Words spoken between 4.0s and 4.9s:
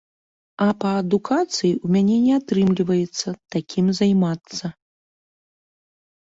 займацца.